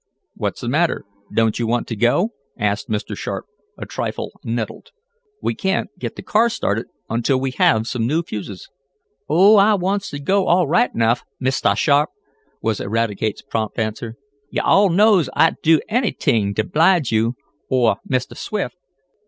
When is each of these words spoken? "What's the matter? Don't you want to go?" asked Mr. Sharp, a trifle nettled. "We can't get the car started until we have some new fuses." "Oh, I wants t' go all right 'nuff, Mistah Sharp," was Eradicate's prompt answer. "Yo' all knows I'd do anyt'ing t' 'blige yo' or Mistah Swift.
"What's 0.33 0.61
the 0.61 0.67
matter? 0.67 1.05
Don't 1.31 1.59
you 1.59 1.67
want 1.67 1.87
to 1.89 1.95
go?" 1.95 2.29
asked 2.57 2.89
Mr. 2.89 3.15
Sharp, 3.15 3.45
a 3.77 3.85
trifle 3.85 4.31
nettled. 4.43 4.89
"We 5.43 5.53
can't 5.53 5.91
get 5.99 6.15
the 6.15 6.23
car 6.23 6.49
started 6.49 6.87
until 7.07 7.39
we 7.39 7.51
have 7.59 7.85
some 7.85 8.07
new 8.07 8.23
fuses." 8.23 8.67
"Oh, 9.29 9.57
I 9.57 9.75
wants 9.75 10.09
t' 10.09 10.17
go 10.17 10.47
all 10.47 10.67
right 10.67 10.89
'nuff, 10.95 11.21
Mistah 11.39 11.75
Sharp," 11.75 12.09
was 12.63 12.81
Eradicate's 12.81 13.43
prompt 13.43 13.77
answer. 13.77 14.15
"Yo' 14.49 14.63
all 14.63 14.89
knows 14.89 15.29
I'd 15.35 15.57
do 15.61 15.79
anyt'ing 15.87 16.55
t' 16.55 16.63
'blige 16.63 17.11
yo' 17.11 17.33
or 17.69 17.97
Mistah 18.03 18.33
Swift. 18.35 18.77